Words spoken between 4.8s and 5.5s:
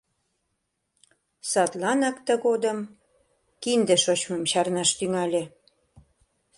тӱҥале.